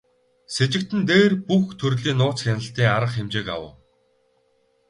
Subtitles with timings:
[0.53, 3.73] Сэжигтэн дээр бүх төрлийн нууц хяналтын арга хэмжээг авав.